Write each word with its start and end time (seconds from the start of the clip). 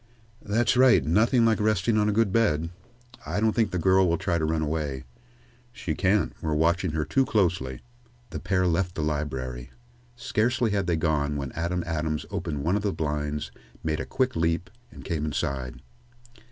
"That's 0.41 0.75
right; 0.75 1.05
nothing 1.05 1.45
like 1.45 1.59
resting 1.59 1.95
on 1.95 2.09
a 2.09 2.11
good 2.11 2.31
bed. 2.33 2.71
I 3.23 3.39
don't 3.39 3.51
think 3.53 3.69
the 3.69 3.77
girl 3.77 4.09
will 4.09 4.17
try 4.17 4.39
to 4.39 4.45
run 4.45 4.63
away," 4.63 5.03
"She 5.71 5.93
can't 5.93 6.33
we're 6.41 6.55
watching 6.55 6.93
her 6.93 7.05
too 7.05 7.23
closely." 7.23 7.81
The 8.31 8.39
pair 8.39 8.65
left 8.65 8.95
the 8.95 9.03
library. 9.03 9.69
Scarcely 10.15 10.71
had 10.71 10.87
they 10.87 10.95
gone 10.97 11.37
when 11.37 11.51
Adam 11.51 11.83
Adams 11.85 12.25
opened 12.31 12.63
one 12.63 12.75
of 12.75 12.81
the 12.81 12.91
blinds, 12.91 13.51
made 13.83 13.99
a 13.99 14.05
quick 14.07 14.35
leap, 14.35 14.71
and 14.89 15.05
came 15.05 15.23
inside. 15.23 15.83